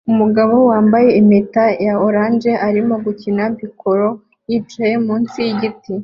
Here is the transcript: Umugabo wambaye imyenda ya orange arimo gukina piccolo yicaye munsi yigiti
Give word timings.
Umugabo 0.11 0.55
wambaye 0.69 1.09
imyenda 1.19 1.63
ya 1.85 1.93
orange 2.07 2.51
arimo 2.67 2.95
gukina 3.05 3.43
piccolo 3.57 4.07
yicaye 4.49 4.95
munsi 5.05 5.37
yigiti 5.47 5.91